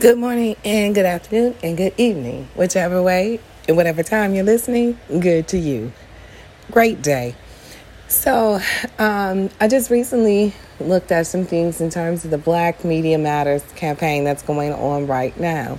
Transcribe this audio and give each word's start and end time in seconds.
Good 0.00 0.16
morning 0.16 0.56
and 0.64 0.94
good 0.94 1.04
afternoon 1.04 1.54
and 1.62 1.76
good 1.76 1.92
evening, 1.98 2.48
whichever 2.54 3.02
way 3.02 3.40
and 3.68 3.76
whatever 3.76 4.02
time 4.02 4.34
you're 4.34 4.42
listening, 4.42 4.98
good 5.20 5.48
to 5.48 5.58
you. 5.58 5.92
Great 6.70 7.02
day. 7.02 7.36
So, 8.08 8.58
um, 8.98 9.50
I 9.60 9.68
just 9.68 9.90
recently 9.90 10.54
looked 10.80 11.12
at 11.12 11.26
some 11.26 11.44
things 11.44 11.82
in 11.82 11.90
terms 11.90 12.24
of 12.24 12.30
the 12.30 12.38
Black 12.38 12.86
Media 12.86 13.18
Matters 13.18 13.62
campaign 13.76 14.24
that's 14.24 14.42
going 14.42 14.72
on 14.72 15.06
right 15.06 15.38
now. 15.38 15.78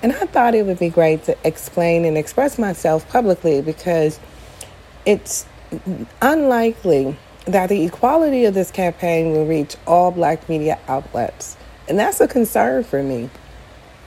And 0.00 0.12
I 0.12 0.26
thought 0.26 0.54
it 0.54 0.64
would 0.64 0.78
be 0.78 0.88
great 0.88 1.24
to 1.24 1.36
explain 1.42 2.04
and 2.04 2.16
express 2.16 2.56
myself 2.56 3.08
publicly 3.08 3.62
because 3.62 4.20
it's 5.04 5.44
unlikely 6.22 7.16
that 7.46 7.68
the 7.68 7.84
equality 7.84 8.44
of 8.44 8.54
this 8.54 8.70
campaign 8.70 9.32
will 9.32 9.44
reach 9.44 9.74
all 9.88 10.12
black 10.12 10.48
media 10.48 10.78
outlets. 10.86 11.56
And 11.90 11.98
that's 11.98 12.20
a 12.20 12.28
concern 12.28 12.84
for 12.84 13.02
me 13.02 13.28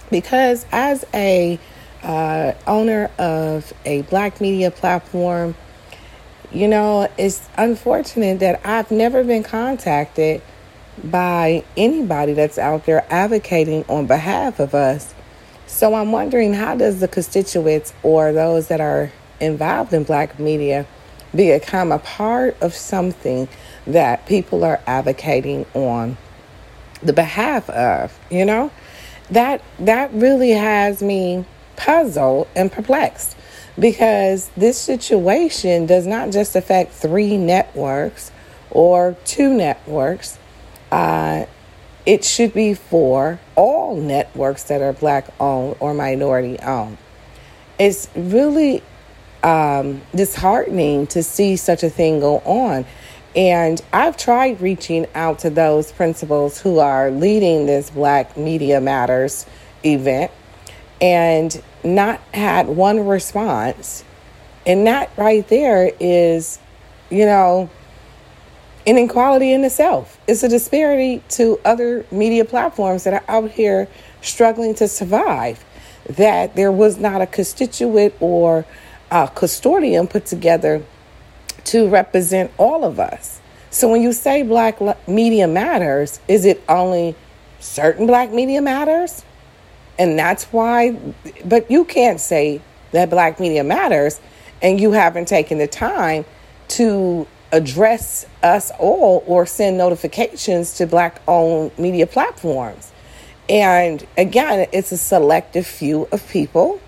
because 0.10 0.66
as 0.72 1.04
a 1.14 1.60
uh, 2.02 2.54
owner 2.66 3.12
of 3.20 3.74
a 3.84 4.04
black 4.04 4.40
media 4.40 4.72
platform, 4.72 5.54
you 6.50 6.70
know, 6.70 7.10
it's 7.18 7.50
unfortunate 7.58 8.40
that 8.40 8.66
I've 8.66 8.90
never 8.90 9.26
been 9.26 9.44
contacted 9.44 10.42
by 11.04 11.66
anybody 11.76 12.32
that's 12.32 12.58
out 12.58 12.86
there 12.86 13.06
advocating 13.10 13.84
on 13.90 14.08
behalf 14.08 14.62
of 14.62 14.74
us. 14.74 15.14
So 15.68 15.94
I'm 15.94 16.14
wondering 16.14 16.54
how 16.54 16.76
does 16.76 17.02
the 17.02 17.10
constituents 17.10 17.92
or 18.02 18.32
those 18.32 18.70
that 18.70 18.80
are 18.80 19.12
involved 19.42 19.92
in 19.92 20.06
black 20.06 20.40
media 20.40 20.86
become 21.36 21.92
a 21.92 22.00
part 22.00 22.56
of 22.62 22.74
something 22.74 23.50
that 23.86 24.26
people 24.26 24.64
are 24.64 24.80
advocating 24.88 25.66
on 25.74 26.16
the 27.06 27.14
behalf 27.14 27.70
of, 27.70 28.18
you 28.30 28.46
know? 28.46 28.72
That 29.30 29.62
that 29.80 30.14
really 30.14 30.52
has 30.52 31.02
me 31.02 31.46
puzzled 31.76 32.48
and 32.56 32.72
perplexed 32.72 33.36
because 33.80 34.50
this 34.56 34.78
situation 34.78 35.86
does 35.86 36.06
not 36.06 36.32
just 36.32 36.56
affect 36.56 36.92
three 36.92 37.38
networks 37.38 38.32
or 38.70 39.16
two 39.26 39.54
networks. 39.54 40.38
Uh, 40.92 41.46
it 42.06 42.24
should 42.24 42.54
be 42.54 42.74
for 42.74 43.40
all 43.56 43.96
networks 43.96 44.64
that 44.64 44.82
are 44.82 44.94
black 44.94 45.34
owned 45.40 45.78
or 45.80 45.94
minority 45.94 46.60
owned. 46.60 46.98
It's 47.80 48.10
really 48.16 48.84
um, 49.42 50.02
disheartening 50.14 51.08
to 51.08 51.24
see 51.24 51.56
such 51.56 51.84
a 51.84 51.90
thing 51.90 52.20
go 52.20 52.40
on. 52.40 52.86
And 53.36 53.82
I've 53.92 54.16
tried 54.16 54.62
reaching 54.62 55.08
out 55.16 55.40
to 55.40 55.50
those 55.50 55.92
principals 55.92 56.62
who 56.62 56.80
are 56.80 57.10
leading 57.10 57.66
this 57.66 57.90
Black 57.90 58.38
Media 58.38 58.80
Matters 58.80 59.48
event 59.84 60.32
and 61.02 61.62
not 61.84 62.20
had 62.34 62.68
one 62.68 63.06
response. 63.06 64.04
And 64.68 64.86
that 64.86 65.12
right 65.18 65.48
there 65.48 65.92
is, 66.00 66.60
you 67.10 67.26
know, 67.26 67.70
an 68.86 68.98
inequality 68.98 69.52
in 69.52 69.64
itself. 69.64 70.20
It's 70.28 70.44
a 70.44 70.50
disparity 70.50 71.24
to 71.30 71.60
other 71.66 72.06
media 72.12 72.46
platforms 72.46 73.04
that 73.06 73.14
are 73.14 73.24
out 73.28 73.52
here 73.52 73.88
struggling 74.22 74.76
to 74.76 74.88
survive. 74.88 75.64
That 76.08 76.56
there 76.56 76.72
was 76.72 76.98
not 76.98 77.22
a 77.22 77.26
constituent 77.26 78.14
or 78.20 78.66
a 79.10 79.30
custodian 79.34 80.08
put 80.08 80.26
together 80.26 80.84
to 81.66 81.88
represent 81.88 82.52
all 82.58 82.84
of 82.84 83.00
us. 83.00 83.40
So 83.70 83.90
when 83.90 84.02
you 84.02 84.14
say 84.14 84.44
black 84.44 84.80
media 85.08 85.48
matters, 85.48 86.20
is 86.28 86.46
it 86.46 86.64
only 86.70 87.16
certain 87.60 88.06
black 88.06 88.32
media 88.32 88.62
matters? 88.62 89.24
And 89.98 90.18
that's 90.18 90.46
why, 90.46 90.98
but 91.46 91.70
you 91.72 91.86
can't 91.86 92.20
say 92.20 92.62
that 92.92 93.10
black 93.10 93.40
media 93.40 93.64
matters 93.64 94.20
and 94.62 94.80
you 94.80 94.92
haven't 94.92 95.28
taken 95.28 95.58
the 95.58 95.68
time 95.68 96.26
to 96.70 97.28
address 97.52 98.26
us 98.42 98.72
all 98.80 99.24
or 99.28 99.46
send 99.46 99.78
notifications 99.78 100.74
to 100.76 100.88
black 100.88 101.22
owned 101.28 101.78
media 101.78 102.08
platforms. 102.08 102.92
And 103.50 104.06
again, 104.18 104.68
it's 104.72 104.92
a 104.92 104.98
selective 104.98 105.68
few 105.68 106.08
of 106.12 106.28
people 106.30 106.82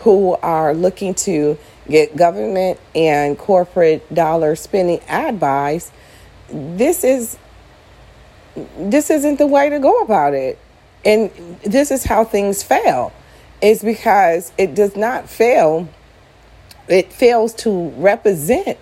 who 0.00 0.34
are 0.42 0.74
looking 0.74 1.14
to 1.14 1.58
get 1.88 2.16
government 2.16 2.78
and 2.94 3.38
corporate 3.38 4.12
dollar 4.14 4.56
spending 4.56 5.00
ad 5.08 5.40
buys, 5.40 5.90
this 6.50 7.04
is 7.04 7.38
this 8.76 9.10
isn't 9.10 9.38
the 9.38 9.46
way 9.46 9.70
to 9.70 9.78
go 9.78 10.00
about 10.00 10.34
it. 10.34 10.58
And 11.04 11.30
this 11.64 11.90
is 11.90 12.04
how 12.04 12.24
things 12.24 12.62
fail. 12.62 13.12
Is 13.60 13.82
because 13.82 14.52
it 14.58 14.74
does 14.74 14.96
not 14.96 15.28
fail. 15.28 15.88
It 16.88 17.12
fails 17.12 17.54
to 17.56 17.90
represent 17.90 18.78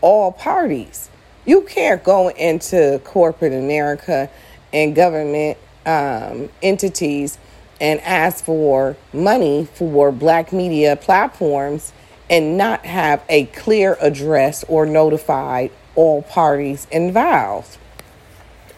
all 0.00 0.32
parties. 0.32 1.08
You 1.46 1.62
can't 1.62 2.02
go 2.02 2.28
into 2.30 3.00
corporate 3.04 3.52
America 3.52 4.30
and 4.72 4.94
government 4.94 5.58
um, 5.86 6.48
entities 6.62 7.38
and 7.80 8.00
ask 8.00 8.44
for 8.44 8.96
money 9.12 9.66
for 9.74 10.10
black 10.10 10.52
media 10.52 10.96
platforms 10.96 11.92
and 12.30 12.56
not 12.56 12.84
have 12.86 13.22
a 13.28 13.46
clear 13.46 13.96
address 14.00 14.64
or 14.68 14.86
notify 14.86 15.68
all 15.94 16.22
parties 16.22 16.86
involved. 16.90 17.78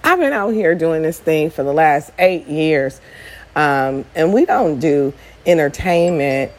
I've 0.03 0.19
been 0.19 0.33
out 0.33 0.51
here 0.51 0.75
doing 0.75 1.03
this 1.03 1.19
thing 1.19 1.51
for 1.51 1.63
the 1.63 1.73
last 1.73 2.11
eight 2.19 2.47
years, 2.47 3.01
um, 3.55 4.05
and 4.15 4.33
we 4.33 4.45
don't 4.45 4.79
do 4.79 5.13
entertainment 5.47 6.53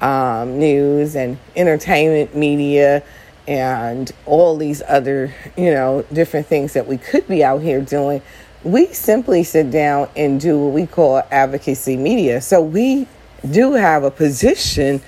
um, 0.00 0.58
news 0.58 1.14
and 1.14 1.38
entertainment 1.56 2.34
media 2.34 3.02
and 3.46 4.10
all 4.26 4.56
these 4.56 4.82
other, 4.86 5.34
you 5.56 5.70
know, 5.70 6.04
different 6.12 6.46
things 6.46 6.72
that 6.74 6.86
we 6.86 6.98
could 6.98 7.26
be 7.26 7.42
out 7.42 7.62
here 7.62 7.80
doing. 7.80 8.22
We 8.62 8.86
simply 8.92 9.44
sit 9.44 9.70
down 9.70 10.08
and 10.16 10.40
do 10.40 10.58
what 10.58 10.74
we 10.74 10.86
call 10.86 11.22
advocacy 11.30 11.96
media. 11.96 12.40
So 12.40 12.60
we 12.60 13.08
do 13.50 13.72
have 13.72 14.04
a 14.04 14.10
position 14.10 15.00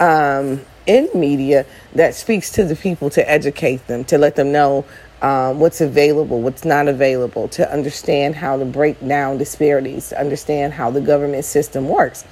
um, 0.00 0.60
in 0.86 1.08
media 1.14 1.66
that 1.94 2.14
speaks 2.14 2.50
to 2.52 2.64
the 2.64 2.76
people 2.76 3.10
to 3.10 3.30
educate 3.30 3.86
them, 3.86 4.04
to 4.04 4.18
let 4.18 4.36
them 4.36 4.52
know 4.52 4.84
um, 5.22 5.58
what's 5.60 5.80
available, 5.80 6.40
what's 6.40 6.64
not 6.64 6.88
available, 6.88 7.48
to 7.48 7.72
understand 7.72 8.34
how 8.34 8.58
to 8.58 8.64
break 8.64 9.00
down 9.06 9.38
disparities, 9.38 10.10
to 10.10 10.20
understand 10.20 10.72
how 10.72 10.90
the 10.90 11.00
government 11.00 11.44
system 11.44 11.88
works, 11.88 12.24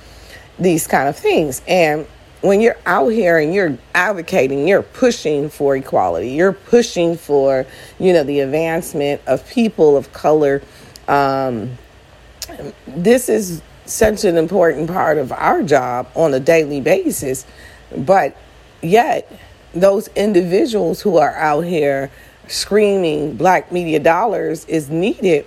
these 0.59 0.87
kind 0.87 1.09
of 1.09 1.17
things. 1.17 1.63
And 1.67 2.07
when 2.43 2.61
you're 2.61 2.77
out 2.85 3.09
here 3.09 3.39
and 3.39 3.55
you're 3.55 3.79
advocating, 3.95 4.69
you're 4.69 4.83
pushing 4.83 5.49
for 5.49 5.77
equality, 5.77 6.31
you're 6.31 6.53
pushing 6.53 7.17
for, 7.17 7.65
you 7.99 8.13
know, 8.13 8.23
the 8.23 8.41
advancement 8.41 9.23
of 9.27 9.49
people 9.49 9.97
of 9.97 10.13
color. 10.13 10.63
Um, 11.09 11.79
this 12.87 13.31
is 13.31 13.63
such 13.87 14.25
an 14.25 14.37
important 14.37 14.89
part 14.89 15.17
of 15.17 15.33
our 15.33 15.63
job 15.63 16.07
on 16.15 16.35
a 16.35 16.41
daily 16.41 16.83
basis. 16.83 17.47
But 17.97 18.37
yet, 18.85 19.31
those 19.73 20.09
individuals 20.09 21.03
who 21.03 21.17
are 21.17 21.35
out 21.37 21.63
here 21.63 22.11
screaming 22.49 23.37
black 23.37 23.73
media 23.73 23.99
dollars 23.99 24.65
is 24.67 24.91
needed 24.91 25.47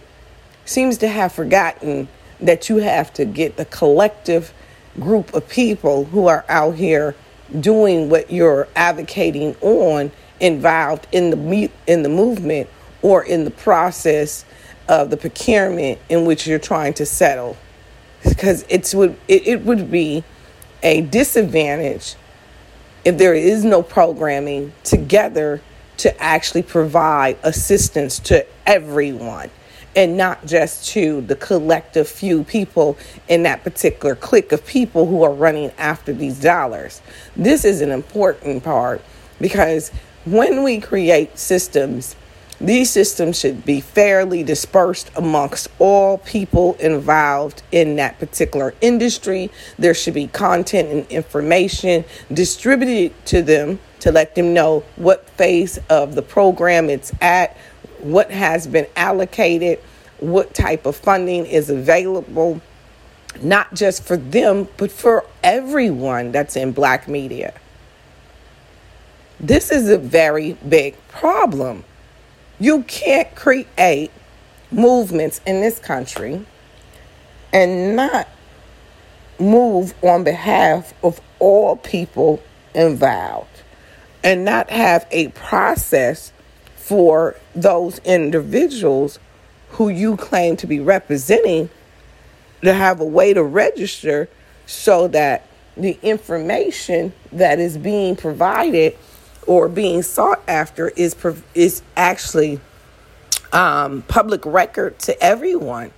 seems 0.65 0.97
to 0.97 1.07
have 1.07 1.31
forgotten 1.31 2.07
that 2.39 2.69
you 2.69 2.77
have 2.77 3.13
to 3.13 3.25
get 3.25 3.55
the 3.57 3.65
collective 3.65 4.53
group 4.99 5.33
of 5.33 5.47
people 5.47 6.05
who 6.05 6.27
are 6.27 6.43
out 6.49 6.75
here 6.75 7.15
doing 7.59 8.09
what 8.09 8.31
you're 8.31 8.67
advocating 8.75 9.55
on 9.61 10.11
involved 10.39 11.07
in 11.11 11.29
the 11.29 11.71
in 11.87 12.03
the 12.03 12.09
movement 12.09 12.69
or 13.01 13.23
in 13.23 13.45
the 13.45 13.51
process 13.51 14.43
of 14.89 15.09
the 15.09 15.17
procurement 15.17 15.99
in 16.09 16.25
which 16.25 16.47
you're 16.47 16.59
trying 16.59 16.93
to 16.93 17.05
settle. 17.05 17.55
Because 18.23 18.65
it's 18.69 18.93
would 18.93 19.17
it, 19.27 19.47
it 19.47 19.61
would 19.61 19.89
be 19.89 20.23
a 20.83 21.01
disadvantage 21.01 22.15
if 23.07 23.17
there 23.17 23.33
is 23.33 23.63
no 23.63 23.81
programming 23.81 24.73
together 24.83 25.61
to 25.95 26.21
actually 26.21 26.61
provide 26.61 27.37
assistance 27.41 28.19
to 28.19 28.45
everyone 28.65 29.49
and 29.95 30.17
not 30.17 30.45
just 30.45 30.89
to 30.89 31.21
the 31.21 31.35
collective 31.37 32.05
few 32.05 32.43
people 32.43 32.97
in 33.29 33.43
that 33.43 33.63
particular 33.63 34.13
clique 34.13 34.51
of 34.51 34.65
people 34.65 35.05
who 35.05 35.23
are 35.23 35.31
running 35.31 35.71
after 35.77 36.11
these 36.11 36.37
dollars. 36.41 37.01
This 37.37 37.63
is 37.63 37.79
an 37.79 37.91
important 37.91 38.61
part 38.65 39.01
because 39.39 39.87
when 40.25 40.61
we 40.61 40.81
create 40.81 41.39
systems 41.39 42.13
these 42.59 42.89
systems 42.89 43.39
should 43.39 43.65
be 43.65 43.81
fairly 43.81 44.41
dispersed 44.41 45.11
amongst 45.15 45.67
all 45.77 46.17
people 46.17 46.73
involved 46.79 47.61
in 47.71 47.97
that 47.97 48.17
particular 48.17 48.73
industry. 48.81 49.51
There 49.77 49.93
should 49.93 50.15
be 50.15 50.27
content 50.27 50.89
and 50.89 51.07
information 51.11 52.03
distributed 52.33 53.13
to 53.27 53.43
them 53.43 53.79
to 53.99 54.11
let 54.11 54.33
them 54.33 54.53
know 54.53 54.83
what 54.95 55.29
phase 55.31 55.77
of 55.89 56.15
the 56.15 56.23
program 56.23 56.89
it's 56.89 57.11
at, 57.21 57.55
what 57.99 58.31
has 58.31 58.65
been 58.65 58.87
allocated, 58.95 59.79
what 60.19 60.55
type 60.55 60.87
of 60.87 60.95
funding 60.95 61.45
is 61.45 61.69
available, 61.69 62.59
not 63.41 63.71
just 63.75 64.03
for 64.03 64.17
them, 64.17 64.67
but 64.77 64.91
for 64.91 65.25
everyone 65.43 66.31
that's 66.31 66.55
in 66.55 66.71
black 66.71 67.07
media. 67.07 67.53
This 69.39 69.71
is 69.71 69.89
a 69.89 69.99
very 69.99 70.53
big 70.53 70.95
problem. 71.09 71.83
You 72.59 72.83
can't 72.83 73.33
create 73.35 74.11
movements 74.71 75.41
in 75.45 75.61
this 75.61 75.79
country 75.79 76.45
and 77.53 77.95
not 77.95 78.27
move 79.39 79.93
on 80.03 80.23
behalf 80.23 80.93
of 81.03 81.21
all 81.39 81.75
people 81.75 82.41
involved 82.73 83.61
and 84.23 84.43
not 84.43 84.69
have 84.71 85.05
a 85.11 85.27
process 85.29 86.33
for 86.75 87.35
those 87.53 87.99
individuals 87.99 89.19
who 89.71 89.89
you 89.89 90.17
claim 90.17 90.55
to 90.57 90.65
be 90.65 90.79
representing 90.79 91.69
to 92.63 92.73
have 92.73 92.99
a 92.99 93.05
way 93.05 93.33
to 93.33 93.43
register 93.43 94.27
so 94.65 95.07
that 95.07 95.47
the 95.75 95.97
information 96.01 97.13
that 97.31 97.59
is 97.59 97.77
being 97.77 98.15
provided 98.15 98.97
or 99.47 99.67
being 99.69 100.03
sought 100.03 100.41
after 100.47 100.89
is 100.89 101.15
is 101.55 101.81
actually 101.95 102.59
um, 103.53 104.03
public 104.03 104.45
record 104.45 104.99
to 104.99 105.23
everyone. 105.23 105.91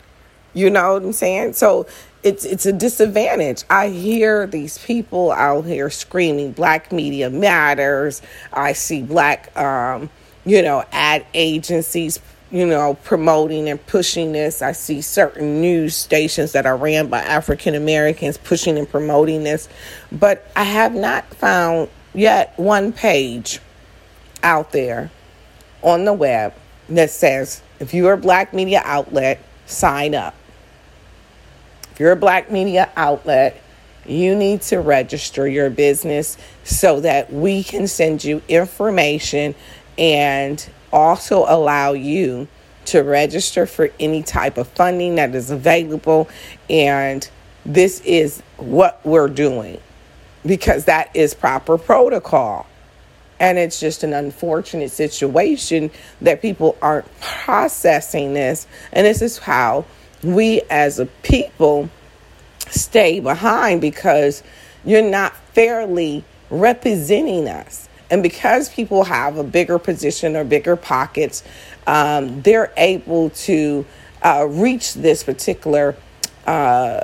You 0.53 0.69
know 0.69 0.93
what 0.93 1.03
I'm 1.03 1.13
saying? 1.13 1.53
So 1.53 1.87
it's 2.23 2.45
it's 2.45 2.65
a 2.65 2.73
disadvantage. 2.73 3.63
I 3.69 3.89
hear 3.89 4.47
these 4.47 4.77
people 4.77 5.31
out 5.31 5.65
here 5.65 5.89
screaming 5.89 6.51
black 6.53 6.91
media 6.91 7.29
matters. 7.29 8.21
I 8.53 8.73
see 8.73 9.01
black 9.01 9.55
um, 9.57 10.09
you 10.45 10.61
know, 10.61 10.83
ad 10.91 11.25
agencies 11.33 12.19
you 12.51 12.65
know, 12.65 12.95
promoting 13.03 13.69
and 13.69 13.85
pushing 13.85 14.31
this. 14.31 14.61
I 14.61 14.71
see 14.71 15.01
certain 15.01 15.61
news 15.61 15.95
stations 15.95 16.53
that 16.53 16.65
are 16.65 16.75
ran 16.75 17.07
by 17.07 17.19
African 17.19 17.75
Americans 17.75 18.37
pushing 18.37 18.77
and 18.77 18.89
promoting 18.89 19.43
this, 19.43 19.69
but 20.11 20.49
I 20.55 20.63
have 20.63 20.95
not 20.95 21.31
found 21.35 21.89
yet 22.13 22.53
one 22.57 22.91
page 22.91 23.59
out 24.43 24.71
there 24.71 25.11
on 25.81 26.05
the 26.05 26.13
web 26.13 26.53
that 26.89 27.09
says 27.09 27.61
if 27.79 27.93
you're 27.93 28.13
a 28.13 28.17
black 28.17 28.53
media 28.53 28.81
outlet, 28.83 29.39
sign 29.65 30.15
up. 30.15 30.35
If 31.91 31.99
you're 31.99 32.11
a 32.11 32.17
black 32.17 32.51
media 32.51 32.89
outlet, 32.95 33.61
you 34.05 34.35
need 34.35 34.61
to 34.63 34.79
register 34.79 35.47
your 35.47 35.69
business 35.69 36.37
so 36.63 36.99
that 37.01 37.31
we 37.31 37.63
can 37.63 37.87
send 37.87 38.23
you 38.23 38.41
information 38.47 39.55
and 39.97 40.67
also 40.91 41.45
allow 41.47 41.93
you 41.93 42.47
to 42.85 43.01
register 43.01 43.65
for 43.65 43.89
any 43.99 44.23
type 44.23 44.57
of 44.57 44.67
funding 44.69 45.15
that 45.15 45.35
is 45.35 45.51
available. 45.51 46.27
And 46.69 47.29
this 47.65 48.01
is 48.01 48.41
what 48.57 48.99
we're 49.05 49.27
doing 49.27 49.79
because 50.45 50.85
that 50.85 51.15
is 51.15 51.33
proper 51.33 51.77
protocol. 51.77 52.65
And 53.39 53.57
it's 53.57 53.79
just 53.79 54.03
an 54.03 54.13
unfortunate 54.13 54.91
situation 54.91 55.91
that 56.21 56.41
people 56.41 56.77
aren't 56.81 57.07
processing 57.21 58.33
this. 58.33 58.67
And 58.91 59.05
this 59.05 59.21
is 59.21 59.37
how 59.37 59.85
we 60.21 60.61
as 60.69 60.99
a 60.99 61.05
people 61.05 61.89
stay 62.67 63.19
behind 63.19 63.81
because 63.81 64.43
you're 64.83 65.01
not 65.01 65.35
fairly 65.53 66.23
representing 66.49 67.47
us. 67.47 67.87
And 68.11 68.23
because 68.23 68.69
people 68.69 69.03
have 69.05 69.37
a 69.37 69.43
bigger 69.43 69.77
position 69.79 70.35
or 70.35 70.43
bigger 70.43 70.75
pockets, 70.75 71.43
um, 71.87 72.41
they're 72.41 72.73
able 72.75 73.29
to 73.31 73.85
uh, 74.23 74.47
reach 74.49 74.95
this 74.95 75.23
particular 75.23 75.95
uh, 76.45 77.01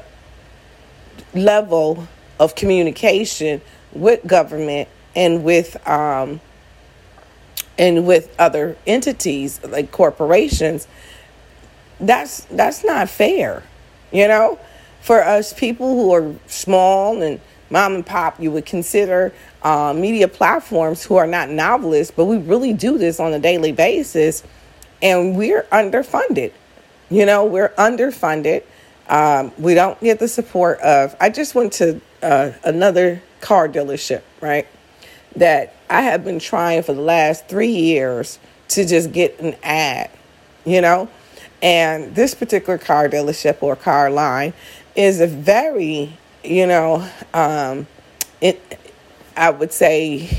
level 1.34 2.08
of 2.40 2.56
communication 2.56 3.62
with 3.94 4.26
government 4.28 4.90
and 5.16 5.44
with 5.44 5.76
um, 5.88 6.42
and 7.78 8.06
with 8.06 8.34
other 8.40 8.78
entities 8.86 9.64
like 9.64 9.92
corporations. 9.92 10.88
That's 12.00 12.42
that's 12.46 12.84
not 12.84 13.10
fair, 13.10 13.64
you 14.12 14.28
know. 14.28 14.60
For 15.02 15.24
us 15.24 15.54
people 15.54 15.94
who 15.94 16.12
are 16.14 16.34
small 16.48 17.22
and 17.22 17.40
mom 17.70 17.96
and 17.96 18.06
pop, 18.06 18.40
you 18.40 18.52
would 18.52 18.66
consider 18.66 19.34
uh, 19.62 19.94
media 19.94 20.28
platforms 20.28 21.04
who 21.04 21.16
are 21.16 21.28
not 21.28 21.50
novelists, 21.50 22.14
but 22.16 22.26
we 22.26 22.38
really 22.38 22.74
do 22.74 22.98
this 22.98 23.20
on 23.20 23.34
a 23.34 23.40
daily 23.40 23.72
basis, 23.72 24.44
and 25.02 25.38
we're 25.38 25.64
underfunded. 25.72 26.52
You 27.10 27.26
know, 27.26 27.46
we're 27.46 27.70
underfunded. 27.70 28.64
Um, 29.08 29.52
we 29.58 29.74
don't 29.74 30.00
get 30.00 30.20
the 30.20 30.28
support 30.28 30.80
of. 30.80 31.16
I 31.20 31.30
just 31.30 31.56
went 31.56 31.74
to 31.74 32.02
uh, 32.24 32.52
another 32.64 33.22
car 33.42 33.70
dealership, 33.70 34.24
right? 34.42 34.68
That 35.36 35.76
I 35.90 36.02
have 36.02 36.24
been 36.24 36.40
trying 36.40 36.84
for 36.84 36.94
the 36.94 37.02
last 37.02 37.48
three 37.48 37.72
years 37.72 38.40
to 38.70 38.86
just 38.86 39.12
get 39.12 39.40
an 39.40 39.56
ad, 39.64 40.10
you 40.66 40.82
know? 40.82 41.10
And 41.62 42.16
this 42.16 42.34
particular 42.34 42.78
car 42.78 43.10
dealership 43.10 43.62
or 43.62 43.76
car 43.76 44.10
line 44.10 44.54
is 44.96 45.22
a 45.22 45.28
very, 45.28 46.18
you 46.44 46.66
know, 46.68 47.08
um, 47.34 47.88
it 48.42 48.80
I 49.38 49.50
would 49.50 49.74
say, 49.74 50.30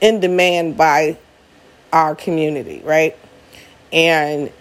in 0.00 0.20
demand 0.20 0.76
by 0.76 1.16
our 1.92 2.14
community, 2.14 2.82
right? 2.84 3.16
And 3.92 4.52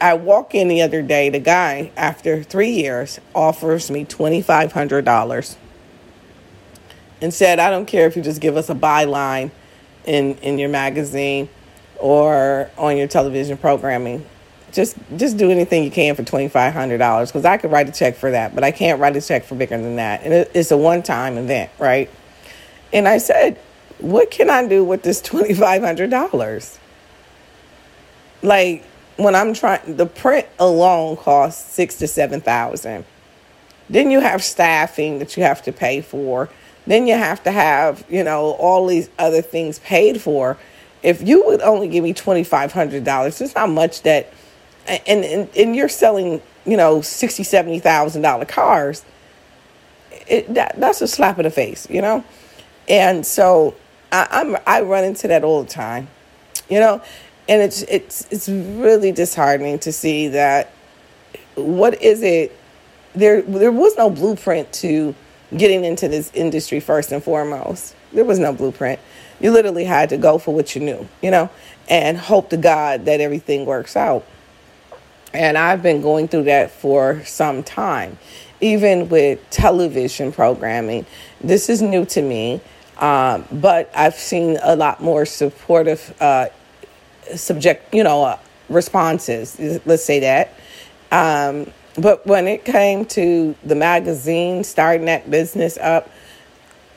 I 0.00 0.14
walk 0.14 0.54
in 0.54 0.68
the 0.68 0.82
other 0.82 1.02
day, 1.02 1.30
the 1.30 1.38
guy, 1.38 1.92
after 1.96 2.42
three 2.42 2.70
years, 2.70 3.20
offers 3.34 3.90
me 3.90 4.04
$2,500 4.04 5.56
and 7.20 7.32
said, 7.32 7.58
I 7.58 7.70
don't 7.70 7.86
care 7.86 8.06
if 8.06 8.16
you 8.16 8.22
just 8.22 8.40
give 8.40 8.56
us 8.56 8.68
a 8.68 8.74
byline 8.74 9.50
in, 10.04 10.36
in 10.38 10.58
your 10.58 10.68
magazine 10.68 11.48
or 11.98 12.70
on 12.76 12.96
your 12.96 13.06
television 13.06 13.56
programming 13.56 14.26
just 14.72 14.96
just 15.16 15.36
do 15.36 15.50
anything 15.50 15.84
you 15.84 15.90
can 15.90 16.14
for 16.14 16.24
twenty 16.24 16.48
five 16.48 16.72
hundred 16.72 16.98
dollars 16.98 17.30
because 17.30 17.44
I 17.44 17.58
could 17.58 17.70
write 17.70 17.88
a 17.88 17.92
check 17.92 18.16
for 18.16 18.30
that, 18.30 18.54
but 18.54 18.64
I 18.64 18.70
can't 18.70 19.00
write 19.00 19.16
a 19.16 19.20
check 19.20 19.44
for 19.44 19.54
bigger 19.54 19.76
than 19.76 19.96
that, 19.96 20.22
and 20.22 20.32
it, 20.32 20.50
it's 20.54 20.70
a 20.70 20.76
one 20.76 21.02
time 21.02 21.36
event, 21.36 21.70
right? 21.78 22.10
And 22.92 23.06
I 23.06 23.18
said, 23.18 23.58
what 23.98 24.30
can 24.30 24.50
I 24.50 24.66
do 24.66 24.82
with 24.82 25.02
this 25.02 25.20
twenty 25.20 25.54
five 25.54 25.82
hundred 25.82 26.10
dollars? 26.10 26.78
Like 28.42 28.84
when 29.16 29.34
I'm 29.34 29.54
trying, 29.54 29.96
the 29.96 30.06
print 30.06 30.46
alone 30.58 31.16
costs 31.16 31.72
six 31.72 31.96
to 31.96 32.06
seven 32.06 32.40
thousand. 32.40 33.04
Then 33.90 34.10
you 34.10 34.20
have 34.20 34.42
staffing 34.42 35.18
that 35.18 35.36
you 35.36 35.42
have 35.42 35.62
to 35.62 35.72
pay 35.72 36.00
for. 36.00 36.48
Then 36.86 37.06
you 37.06 37.14
have 37.14 37.42
to 37.44 37.52
have 37.52 38.04
you 38.08 38.24
know 38.24 38.52
all 38.52 38.86
these 38.86 39.08
other 39.18 39.42
things 39.42 39.78
paid 39.80 40.20
for. 40.20 40.58
If 41.02 41.26
you 41.26 41.44
would 41.46 41.60
only 41.62 41.88
give 41.88 42.04
me 42.04 42.12
twenty 42.12 42.44
five 42.44 42.72
hundred 42.72 43.04
dollars, 43.04 43.40
it's 43.40 43.54
not 43.54 43.70
much 43.70 44.02
that 44.02 44.32
and, 44.86 45.24
and, 45.24 45.48
and 45.56 45.76
you're 45.76 45.88
selling, 45.88 46.42
you 46.64 46.76
know, 46.76 47.00
sixty, 47.00 47.42
seventy 47.42 47.78
thousand 47.78 48.22
dollar 48.22 48.44
cars, 48.44 49.04
it, 50.26 50.52
that, 50.54 50.74
that's 50.78 51.00
a 51.00 51.08
slap 51.08 51.38
in 51.38 51.44
the 51.44 51.50
face, 51.50 51.88
you 51.88 52.02
know. 52.02 52.24
And 52.88 53.24
so 53.24 53.74
I, 54.10 54.26
I'm 54.30 54.56
I 54.66 54.82
run 54.82 55.04
into 55.04 55.28
that 55.28 55.44
all 55.44 55.62
the 55.62 55.70
time, 55.70 56.08
you 56.68 56.80
know, 56.80 57.00
and 57.52 57.60
it's 57.60 57.82
it's 57.82 58.26
it's 58.30 58.48
really 58.48 59.12
disheartening 59.12 59.78
to 59.80 59.92
see 59.92 60.28
that. 60.28 60.72
What 61.54 62.00
is 62.00 62.22
it? 62.22 62.56
There 63.14 63.42
there 63.42 63.70
was 63.70 63.94
no 63.98 64.08
blueprint 64.08 64.72
to 64.74 65.14
getting 65.54 65.84
into 65.84 66.08
this 66.08 66.30
industry 66.32 66.80
first 66.80 67.12
and 67.12 67.22
foremost. 67.22 67.94
There 68.10 68.24
was 68.24 68.38
no 68.38 68.54
blueprint. 68.54 69.00
You 69.38 69.50
literally 69.50 69.84
had 69.84 70.08
to 70.10 70.16
go 70.16 70.38
for 70.38 70.54
what 70.54 70.74
you 70.74 70.80
knew, 70.80 71.06
you 71.20 71.30
know, 71.30 71.50
and 71.90 72.16
hope 72.16 72.48
to 72.50 72.56
God 72.56 73.04
that 73.04 73.20
everything 73.20 73.66
works 73.66 73.96
out. 73.96 74.24
And 75.34 75.58
I've 75.58 75.82
been 75.82 76.00
going 76.00 76.28
through 76.28 76.44
that 76.44 76.70
for 76.70 77.22
some 77.26 77.62
time, 77.62 78.16
even 78.62 79.10
with 79.10 79.38
television 79.50 80.32
programming. 80.32 81.04
This 81.42 81.68
is 81.68 81.82
new 81.82 82.06
to 82.06 82.22
me, 82.22 82.62
um, 82.96 83.44
but 83.52 83.90
I've 83.94 84.14
seen 84.14 84.58
a 84.62 84.74
lot 84.74 85.02
more 85.02 85.26
supportive 85.26 86.14
uh, 86.18 86.46
subject, 87.34 87.94
you 87.94 88.04
know, 88.04 88.24
uh, 88.24 88.38
responses. 88.68 89.58
Let's 89.86 90.04
say 90.04 90.20
that. 90.20 90.54
Um, 91.10 91.70
but 91.98 92.26
when 92.26 92.46
it 92.48 92.64
came 92.64 93.04
to 93.06 93.54
the 93.64 93.74
magazine, 93.74 94.64
starting 94.64 95.06
that 95.06 95.30
business 95.30 95.76
up, 95.78 96.10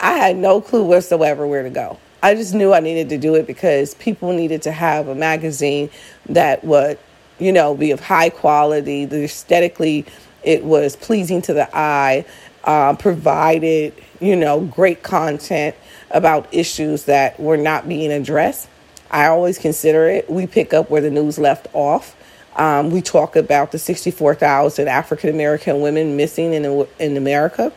I 0.00 0.12
had 0.12 0.36
no 0.36 0.60
clue 0.60 0.84
whatsoever 0.84 1.46
where 1.46 1.62
to 1.62 1.70
go. 1.70 1.98
I 2.22 2.34
just 2.34 2.54
knew 2.54 2.72
I 2.72 2.80
needed 2.80 3.10
to 3.10 3.18
do 3.18 3.34
it 3.34 3.46
because 3.46 3.94
people 3.94 4.32
needed 4.32 4.62
to 4.62 4.72
have 4.72 5.08
a 5.08 5.14
magazine 5.14 5.90
that 6.28 6.64
would 6.64 6.98
you 7.38 7.52
know, 7.52 7.74
be 7.74 7.90
of 7.90 8.00
high 8.00 8.30
quality. 8.30 9.04
The 9.04 9.24
aesthetically, 9.24 10.06
it 10.42 10.64
was 10.64 10.96
pleasing 10.96 11.42
to 11.42 11.54
the 11.54 11.68
eye, 11.76 12.24
uh, 12.64 12.94
provided, 12.96 13.94
you 14.20 14.36
know, 14.36 14.60
great 14.60 15.02
content 15.02 15.76
about 16.10 16.52
issues 16.52 17.04
that 17.04 17.38
were 17.38 17.56
not 17.56 17.88
being 17.88 18.12
addressed. 18.12 18.68
I 19.10 19.26
always 19.26 19.58
consider 19.58 20.08
it. 20.08 20.28
We 20.28 20.46
pick 20.46 20.74
up 20.74 20.90
where 20.90 21.00
the 21.00 21.10
news 21.10 21.38
left 21.38 21.68
off. 21.72 22.16
Um, 22.56 22.90
we 22.90 23.02
talk 23.02 23.36
about 23.36 23.72
the 23.72 23.78
64,000 23.78 24.88
African 24.88 25.30
American 25.30 25.80
women 25.80 26.16
missing 26.16 26.54
in, 26.54 26.86
in 26.98 27.16
America. 27.16 27.72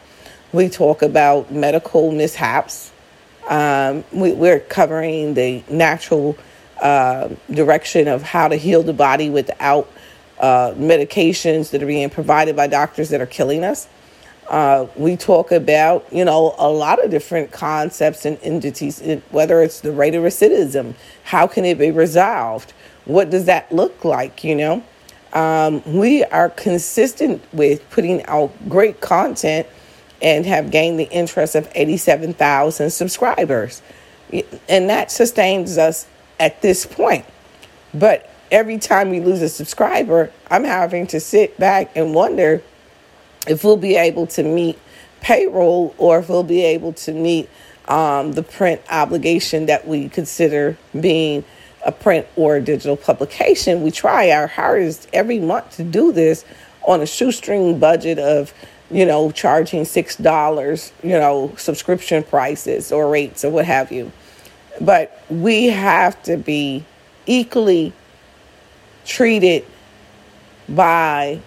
We 0.51 0.69
talk 0.69 1.01
about 1.01 1.51
medical 1.51 2.12
mishaps. 2.12 2.91
Um, 3.48 4.03
we, 4.12 4.50
are 4.50 4.59
covering 4.59 5.33
the 5.33 5.63
natural 5.69 6.38
uh, 6.81 7.29
direction 7.51 8.07
of 8.07 8.21
how 8.21 8.48
to 8.48 8.55
heal 8.55 8.83
the 8.83 8.93
body 8.93 9.29
without 9.29 9.91
uh, 10.39 10.71
medications 10.77 11.71
that 11.71 11.83
are 11.83 11.88
being 11.88 12.09
provided 12.09 12.55
by 12.55 12.67
doctors 12.67 13.09
that 13.09 13.21
are 13.21 13.25
killing 13.25 13.63
us. 13.63 13.88
Uh, 14.50 14.88
we 14.96 15.15
talk 15.15 15.51
about, 15.51 16.12
you 16.12 16.25
know, 16.25 16.56
a 16.58 16.68
lot 16.68 17.03
of 17.03 17.12
different 17.12 17.51
concepts 17.51 18.25
and 18.25 18.39
entities, 18.41 19.00
whether 19.29 19.62
it's 19.62 19.82
the 19.82 19.91
rate 19.91 20.15
of 20.15 20.24
recidivism, 20.24 20.96
how 21.24 21.46
can 21.46 21.65
it 21.65 21.77
be 21.77 21.91
resolved? 21.91 22.74
What 23.06 23.29
does 23.29 23.46
that 23.46 23.72
look 23.72 24.03
like, 24.03 24.44
you 24.44 24.56
know? 24.56 24.84
Um, 25.34 25.84
we 25.86 26.24
are 26.24 26.50
consistent 26.50 27.44
with 27.53 27.88
putting 27.91 28.25
out 28.25 28.51
great 28.68 29.01
content 29.01 29.68
and 30.20 30.48
have 30.48 30.72
gained 30.72 31.00
the 31.00 31.10
interest 31.12 31.53
of 31.53 31.70
87,000 31.75 32.89
subscribers. 32.89 33.84
And 34.68 34.89
that 34.89 35.12
sustains 35.12 35.77
us 35.77 36.08
at 36.39 36.62
this 36.63 36.88
point. 36.88 37.25
But 37.94 38.27
every 38.51 38.79
time 38.79 39.12
we 39.12 39.20
lose 39.20 39.44
a 39.44 39.50
subscriber, 39.50 40.32
I'm 40.50 40.63
having 40.63 41.06
to 41.08 41.20
sit 41.20 41.58
back 41.60 41.91
and 41.96 42.15
wonder 42.15 42.63
if 43.48 43.63
we'll 43.63 43.77
be 43.77 43.96
able 43.96 44.27
to 44.27 44.43
meet 44.43 44.77
payroll 45.22 45.93
or 45.98 46.19
if 46.19 46.29
we'll 46.29 46.43
be 46.43 46.63
able 46.63 46.93
to 46.93 47.13
meet 47.13 47.50
um, 47.88 48.34
the 48.34 48.43
print 48.43 48.81
obligation 48.89 49.65
that 49.65 49.88
we 49.88 50.10
consider 50.10 50.77
being 51.00 51.43
a 51.86 51.91
print 51.91 52.27
or 52.36 52.58
a 52.58 52.62
digital 52.62 52.96
publication. 52.96 53.81
We 53.81 53.91
try 53.91 54.31
our 54.31 54.48
hardest 54.48 55.08
every 55.13 55.39
month 55.39 55.77
to 55.77 55.84
do 55.84 56.12
this 56.12 56.46
on 56.88 57.01
a 57.01 57.05
shoestring 57.05 57.79
budget 57.79 58.19
of, 58.19 58.53
you 58.91 59.05
know, 59.05 59.31
charging 59.31 59.84
$6, 59.84 60.91
you 61.03 61.10
know, 61.10 61.53
subscription 61.58 62.24
prices 62.24 62.91
or 62.91 63.10
rates 63.10 63.43
or 63.43 63.51
what 63.51 63.65
have 63.65 63.91
you. 63.91 64.12
But 64.79 65.24
we 65.29 65.67
have 65.67 66.22
to 66.24 66.38
be 66.38 66.86
equally 67.25 67.93
treated 69.05 69.65
by 70.67 71.41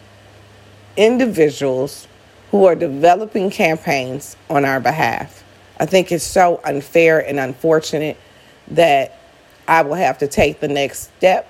individuals 0.97 2.07
who 2.51 2.67
are 2.67 2.75
developing 2.75 3.51
campaigns 3.51 4.37
on 4.51 4.65
our 4.65 4.81
behalf. 4.81 5.43
I 5.81 5.87
think 5.87 6.13
it's 6.13 6.25
so 6.25 6.61
unfair 6.65 7.19
and 7.27 7.41
unfortunate 7.41 8.17
that 8.69 9.19
I 9.67 9.83
will 9.83 9.95
have 9.95 10.19
to 10.19 10.29
take 10.29 10.61
the 10.61 10.69
next 10.69 11.11
step 11.17 11.49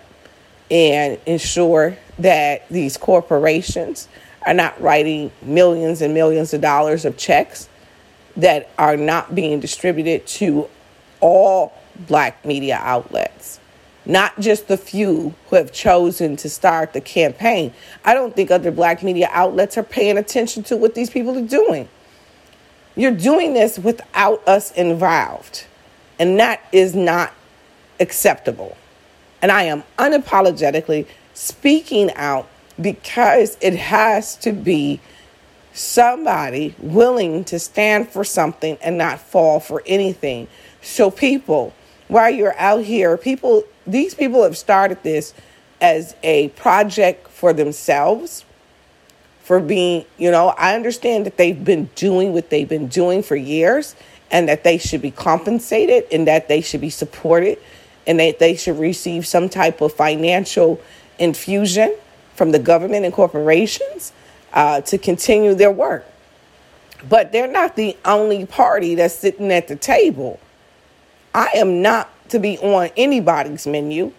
and 0.71 1.19
ensure 1.27 1.97
that 2.19 2.69
these 2.69 2.97
corporations 2.97 4.09
are 4.47 4.55
not 4.55 4.81
writing 4.81 5.31
millions 5.43 6.03
and 6.03 6.15
millions 6.15 6.55
of 6.55 6.61
dollars 6.61 7.05
of 7.05 7.17
checks 7.17 7.69
that 8.37 8.71
are 8.79 8.97
not 8.97 9.35
being 9.35 9.61
distributed 9.61 10.27
to 10.27 10.69
all 11.21 11.73
black 12.07 12.45
media 12.45 12.79
outlets, 12.81 13.61
not 14.05 14.39
just 14.41 14.69
the 14.69 14.77
few 14.77 15.35
who 15.49 15.57
have 15.57 15.73
chosen 15.73 16.37
to 16.37 16.49
start 16.49 16.93
the 16.93 17.01
campaign. 17.01 17.73
I 18.05 18.15
don't 18.15 18.35
think 18.35 18.51
other 18.51 18.71
black 18.71 19.03
media 19.03 19.29
outlets 19.33 19.79
are 19.79 19.83
paying 19.83 20.19
attention 20.19 20.63
to 20.65 20.77
what 20.77 20.95
these 20.95 21.11
people 21.11 21.37
are 21.39 21.47
doing. 21.47 21.89
You're 22.97 23.13
doing 23.13 23.55
this 23.55 23.79
without 23.79 24.47
us 24.47 24.73
involved, 24.73 25.67
and 26.19 26.39
that 26.39 26.61
is 26.73 26.95
not 26.95 27.33
acceptable. 28.01 28.77
And 29.41 29.51
I 29.51 29.65
am 29.65 29.83
unapologetically 29.99 31.07
speaking 31.35 32.13
out 32.15 32.49
because 32.81 33.57
it 33.61 33.77
has 33.77 34.37
to 34.37 34.53
be 34.53 35.01
somebody 35.73 36.75
willing 36.79 37.45
to 37.45 37.59
stand 37.59 38.09
for 38.09 38.25
something 38.25 38.77
and 38.83 38.99
not 38.99 39.21
fall 39.21 39.59
for 39.59 39.83
anything. 39.87 40.49
So, 40.83 41.11
people, 41.11 41.73
while 42.09 42.31
you're 42.31 42.59
out 42.59 42.85
here, 42.85 43.17
people, 43.17 43.65
these 43.87 44.15
people 44.15 44.43
have 44.45 44.57
started 44.57 45.03
this 45.03 45.35
as 45.81 46.15
a 46.23 46.49
project 46.51 47.29
for 47.29 47.53
themselves, 47.53 48.45
for 49.43 49.61
being, 49.61 50.05
you 50.17 50.31
know, 50.31 50.49
I 50.51 50.75
understand 50.75 51.27
that 51.27 51.37
they've 51.37 51.65
been 51.65 51.91
doing 51.97 52.33
what 52.33 52.51
they've 52.51 52.69
been 52.69 52.87
doing 52.87 53.23
for 53.23 53.35
years 53.35 53.97
and 54.31 54.49
that 54.49 54.65
they 54.65 54.79
should 54.79 55.03
be 55.03 55.11
compensated 55.11 56.05
and 56.13 56.27
that 56.27 56.49
they 56.49 56.61
should 56.61 56.81
be 56.81 56.91
supported 56.91 57.59
and 58.07 58.21
that 58.21 58.39
they 58.39 58.57
should 58.57 58.79
receive 58.79 59.27
some 59.27 59.49
type 59.49 59.81
of 59.81 59.93
financial 59.93 60.81
infusion 61.19 61.95
from 62.35 62.53
the 62.53 62.59
government 62.59 63.05
and 63.05 63.13
corporations 63.13 64.13
uh, 64.53 64.81
to 64.83 64.99
continue 64.99 65.55
their 65.55 65.71
work. 65.71 66.07
But 67.09 67.33
they're 67.33 67.49
not 67.49 67.77
the 67.77 67.97
only 68.05 68.47
party 68.47 68.95
that's 68.95 69.15
sitting 69.15 69.51
at 69.53 69.69
the 69.69 69.77
table. 69.77 70.39
I 71.35 71.49
am 71.55 71.83
not 71.83 72.11
to 72.33 72.39
be 72.39 72.59
on 72.59 72.91
anybody's 72.97 73.67
menu. 73.67 74.13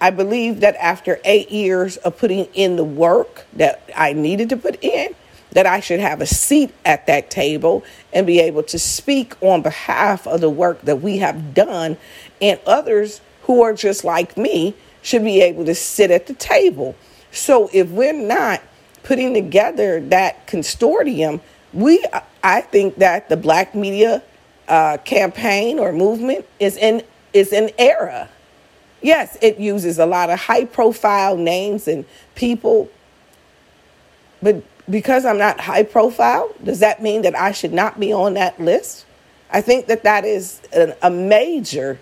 I 0.00 0.10
believe 0.10 0.60
that 0.60 0.76
after 0.76 1.18
eight 1.24 1.50
years 1.50 1.96
of 1.98 2.16
putting 2.16 2.44
in 2.54 2.76
the 2.76 2.84
work 2.84 3.46
that 3.54 3.82
I 3.96 4.12
needed 4.12 4.48
to 4.50 4.56
put 4.56 4.82
in, 4.82 5.14
that 5.52 5.66
I 5.66 5.80
should 5.80 5.98
have 6.00 6.20
a 6.20 6.26
seat 6.26 6.72
at 6.84 7.06
that 7.06 7.30
table 7.30 7.82
and 8.12 8.26
be 8.26 8.38
able 8.38 8.62
to 8.64 8.78
speak 8.78 9.34
on 9.42 9.62
behalf 9.62 10.26
of 10.26 10.40
the 10.40 10.50
work 10.50 10.82
that 10.82 11.02
we 11.02 11.18
have 11.18 11.54
done, 11.54 11.96
and 12.40 12.60
others 12.66 13.20
who 13.42 13.62
are 13.62 13.74
just 13.74 14.04
like 14.04 14.36
me 14.36 14.74
should 15.02 15.24
be 15.24 15.40
able 15.40 15.64
to 15.64 15.74
sit 15.74 16.10
at 16.10 16.26
the 16.26 16.34
table. 16.34 16.94
So 17.32 17.70
if 17.72 17.88
we're 17.88 18.12
not 18.12 18.62
putting 19.02 19.34
together 19.34 20.00
that 20.00 20.46
consortium, 20.46 21.40
we 21.72 22.04
I 22.42 22.60
think 22.60 22.96
that 22.96 23.28
the 23.28 23.36
black 23.36 23.74
media 23.74 24.22
uh, 24.68 24.98
campaign 24.98 25.78
or 25.78 25.92
movement 25.92 26.46
is 26.60 26.76
in 26.76 27.02
is 27.32 27.52
an 27.52 27.70
era. 27.78 28.28
Yes, 29.00 29.38
it 29.40 29.58
uses 29.58 29.98
a 29.98 30.06
lot 30.06 30.30
of 30.30 30.38
high 30.38 30.64
profile 30.64 31.36
names 31.36 31.86
and 31.86 32.04
people, 32.34 32.90
but 34.42 34.62
because 34.90 35.24
I'm 35.24 35.38
not 35.38 35.60
high 35.60 35.82
profile, 35.82 36.52
does 36.64 36.80
that 36.80 37.02
mean 37.02 37.22
that 37.22 37.36
I 37.36 37.52
should 37.52 37.72
not 37.72 38.00
be 38.00 38.12
on 38.12 38.34
that 38.34 38.58
list? 38.60 39.04
I 39.50 39.60
think 39.60 39.86
that 39.86 40.02
that 40.02 40.24
is 40.24 40.60
a, 40.74 40.94
a 41.02 41.10
major, 41.10 41.98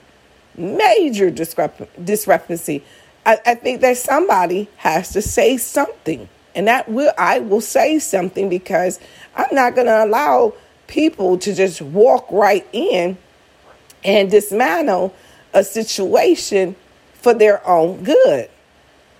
major 0.56 1.30
discrep- 1.30 1.88
discrepancy. 2.02 2.82
I, 3.24 3.38
I 3.44 3.54
think 3.56 3.80
that 3.82 3.96
somebody 3.96 4.68
has 4.76 5.12
to 5.12 5.22
say 5.22 5.56
something, 5.56 6.28
and 6.54 6.66
that 6.68 6.88
will 6.88 7.12
I 7.18 7.40
will 7.40 7.60
say 7.60 7.98
something 7.98 8.48
because 8.48 9.00
I'm 9.34 9.54
not 9.54 9.74
going 9.74 9.86
to 9.86 10.04
allow 10.04 10.54
people 10.86 11.38
to 11.38 11.54
just 11.54 11.82
walk 11.82 12.26
right 12.30 12.66
in 12.72 13.18
and 14.04 14.30
dismantle 14.30 15.14
a 15.52 15.64
situation 15.64 16.76
for 17.14 17.34
their 17.34 17.66
own 17.66 18.04
good. 18.04 18.50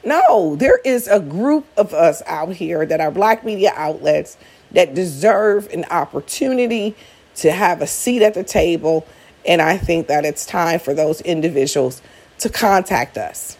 No, 0.05 0.55
there 0.55 0.79
is 0.85 1.09
a 1.09 1.19
group 1.19 1.67
of 1.77 1.93
us 1.93 2.23
out 2.27 2.53
here 2.53 2.87
that 2.87 3.01
are 3.01 3.11
black 3.11 3.45
media 3.45 3.73
outlets 3.75 4.37
that 4.71 4.95
deserve 4.95 5.69
an 5.73 5.85
opportunity 5.91 6.95
to 7.37 7.51
have 7.51 7.83
a 7.83 7.87
seat 7.87 8.23
at 8.23 8.35
the 8.35 8.45
table. 8.45 9.07
And 9.45 9.61
I 9.61 9.77
think 9.77 10.07
that 10.07 10.25
it's 10.25 10.47
time 10.47 10.79
for 10.79 10.95
those 10.95 11.21
individuals 11.23 12.03
to 12.39 12.49
contact 12.49 13.19
us. 13.19 13.57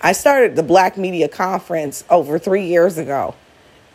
I 0.00 0.12
started 0.12 0.56
the 0.56 0.62
Black 0.62 0.96
Media 0.96 1.28
Conference 1.28 2.04
over 2.08 2.38
three 2.38 2.66
years 2.66 2.98
ago. 2.98 3.34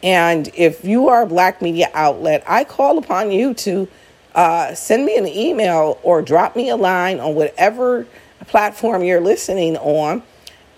And 0.01 0.49
if 0.53 0.83
you 0.83 1.07
are 1.07 1.21
a 1.21 1.25
black 1.25 1.61
media 1.61 1.89
outlet, 1.93 2.43
I 2.45 2.65
call 2.65 2.97
upon 2.97 3.31
you 3.31 3.53
to 3.55 3.87
uh, 4.35 4.73
send 4.73 5.05
me 5.05 5.17
an 5.17 5.27
email 5.27 5.99
or 6.03 6.21
drop 6.21 6.55
me 6.55 6.69
a 6.69 6.75
line 6.75 7.19
on 7.19 7.35
whatever 7.35 8.07
platform 8.47 9.03
you're 9.03 9.21
listening 9.21 9.77
on 9.77 10.23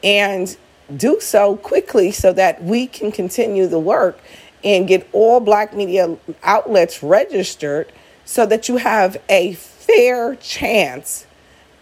and 0.03 0.57
do 0.95 1.19
so 1.19 1.57
quickly 1.57 2.11
so 2.11 2.31
that 2.33 2.63
we 2.63 2.85
can 2.85 3.11
continue 3.11 3.65
the 3.67 3.79
work 3.79 4.19
and 4.63 4.87
get 4.87 5.07
all 5.13 5.39
black 5.39 5.73
media 5.73 6.15
outlets 6.43 7.01
registered 7.01 7.91
so 8.23 8.45
that 8.45 8.67
you 8.67 8.77
have 8.77 9.17
a 9.29 9.53
fair 9.53 10.35
chance 10.35 11.25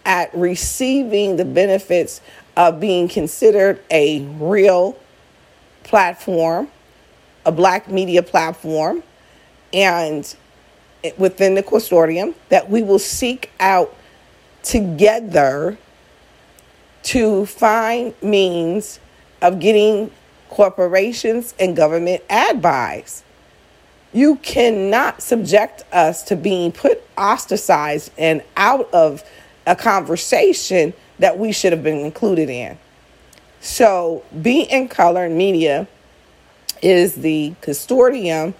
at 0.04 0.34
receiving 0.34 1.36
the 1.36 1.44
benefits 1.44 2.20
of 2.56 2.78
being 2.80 3.08
considered 3.08 3.82
a 3.90 4.20
real 4.38 4.96
platform 5.82 6.68
a 7.46 7.52
black 7.52 7.90
media 7.90 8.22
platform 8.22 9.02
and 9.72 10.36
within 11.18 11.54
the 11.54 11.62
consortium 11.62 12.34
that 12.48 12.70
we 12.70 12.82
will 12.82 12.98
seek 12.98 13.50
out 13.60 13.94
together 14.62 15.76
to 17.02 17.46
find 17.46 18.14
means 18.22 18.98
of 19.42 19.60
getting 19.60 20.10
corporations 20.48 21.54
and 21.58 21.76
government 21.76 22.22
ad 22.30 22.62
buys. 22.62 23.22
You 24.12 24.36
cannot 24.36 25.22
subject 25.22 25.84
us 25.92 26.22
to 26.24 26.36
being 26.36 26.72
put 26.72 27.02
ostracized 27.18 28.12
and 28.16 28.42
out 28.56 28.88
of 28.94 29.22
a 29.66 29.76
conversation 29.76 30.94
that 31.18 31.38
we 31.38 31.52
should 31.52 31.72
have 31.72 31.82
been 31.82 31.98
included 31.98 32.48
in. 32.48 32.78
So, 33.60 34.24
Be 34.42 34.62
in 34.62 34.88
Color 34.88 35.28
Media 35.28 35.88
is 36.82 37.16
the 37.16 37.54
consortium 37.62 38.54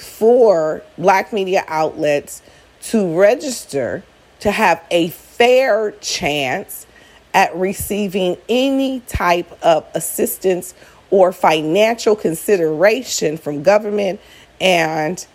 for 0.00 0.82
black 0.96 1.32
media 1.32 1.64
outlets 1.68 2.42
to 2.80 3.18
register 3.18 4.02
to 4.40 4.50
have 4.50 4.82
a 4.90 5.08
fair 5.08 5.92
chance 6.00 6.86
at 7.34 7.54
receiving 7.54 8.36
any 8.48 9.00
type 9.00 9.50
of 9.62 9.86
assistance 9.94 10.74
or 11.10 11.32
financial 11.32 12.16
consideration 12.16 13.36
from 13.36 13.62
government 13.62 14.20
and 14.60 15.26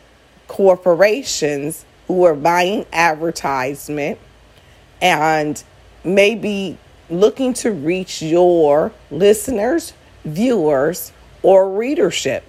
corporations 0.48 1.86
who 2.08 2.24
are 2.24 2.36
buying 2.36 2.86
advertisement 2.92 4.18
and 5.02 5.64
maybe 6.04 6.78
looking 7.10 7.54
to 7.54 7.72
reach 7.72 8.22
your 8.22 8.92
listeners, 9.12 9.94
viewers, 10.24 11.12
or 11.44 11.70
readership. 11.72 12.44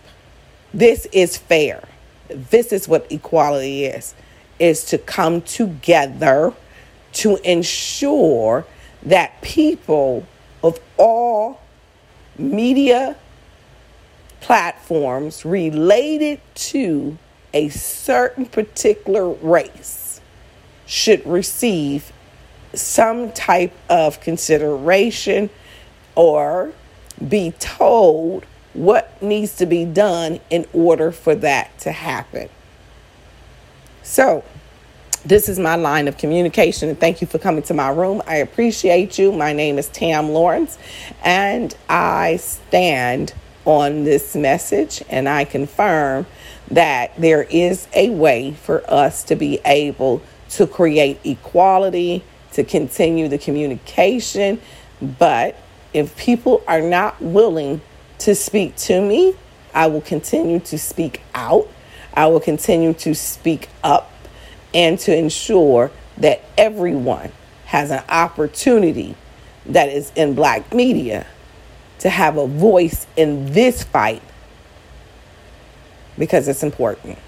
This 0.73 1.07
is 1.13 1.37
fair. 1.37 1.83
This 2.29 2.73
is 2.73 2.89
what 2.89 3.11
equality 3.11 3.87
is 3.87 4.15
is 4.59 4.85
to 4.87 4.99
come 4.99 5.43
together 5.43 6.53
to 7.13 7.37
ensure 7.49 8.65
that 9.03 9.41
people 9.43 10.27
of 10.63 10.81
all 10.97 11.61
media 12.39 13.17
platforms 14.41 15.45
related 15.45 16.41
to 16.55 17.17
a 17.53 17.69
certain 17.69 18.47
particular 18.47 19.29
race 19.29 20.21
should 20.87 21.27
receive 21.27 22.13
some 22.75 23.33
type 23.33 23.73
of 23.89 24.21
consideration 24.21 25.49
or 26.15 26.73
be 27.29 27.51
told 27.53 28.45
what 28.77 29.21
needs 29.23 29.57
to 29.57 29.67
be 29.67 29.85
done 29.85 30.41
in 30.51 30.67
order 30.73 31.11
for 31.11 31.35
that 31.35 31.79
to 31.81 31.93
happen. 31.93 32.49
So, 34.03 34.45
this 35.25 35.49
is 35.49 35.59
my 35.59 35.75
line 35.75 36.07
of 36.07 36.17
communication, 36.17 36.89
and 36.89 37.01
thank 37.01 37.21
you 37.21 37.27
for 37.27 37.39
coming 37.39 37.65
to 37.65 37.75
my 37.75 37.89
room. 37.89 38.23
I 38.27 38.37
appreciate 38.37 39.19
you. 39.19 39.33
My 39.33 39.53
name 39.53 39.79
is 39.79 39.89
Tam 39.89 40.29
Lawrence, 40.29 40.79
and 41.25 41.77
I 41.89 42.37
stand 42.37 43.35
on 43.67 44.05
this 44.05 44.37
message 44.37 45.03
and 45.11 45.29
I 45.29 45.45
confirm 45.45 46.25
that 46.71 47.13
there 47.19 47.43
is 47.43 47.89
a 47.95 48.11
way 48.11 48.53
for 48.53 48.89
us 48.91 49.25
to 49.25 49.35
be 49.35 49.61
able 49.65 50.23
to 50.51 50.67
create 50.67 51.19
equality 51.25 52.25
to 52.53 52.65
continue 52.65 53.29
the 53.29 53.39
communication. 53.39 54.61
But 55.03 55.57
if 55.93 56.17
people 56.17 56.63
are 56.67 56.81
not 56.81 57.21
willing 57.21 57.83
to 58.19 58.35
speak 58.35 58.77
to 58.77 59.01
me, 59.01 59.35
I 59.75 59.87
will 59.87 60.01
continue 60.01 60.61
to 60.61 60.79
speak 60.79 61.23
out. 61.35 61.69
I 62.15 62.27
will 62.27 62.41
continue 62.41 62.95
to 62.95 63.15
speak 63.15 63.69
up 63.85 64.11
and 64.73 64.99
to 65.01 65.17
ensure 65.17 65.91
that 66.19 66.43
everyone 66.57 67.33
has 67.67 67.91
an 67.91 68.03
opportunity 68.09 69.15
that 69.67 69.89
is 69.89 70.13
in 70.17 70.35
black 70.35 70.73
media 70.73 71.27
to 71.99 72.09
have 72.09 72.37
a 72.37 72.47
voice 72.47 73.07
in 73.17 73.53
this 73.53 73.83
fight 73.83 74.23
because 76.19 76.49
it's 76.49 76.63
important. 76.63 77.19